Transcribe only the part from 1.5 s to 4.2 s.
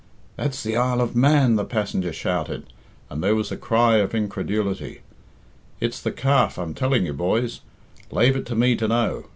the passenger shouted, and there was a cry of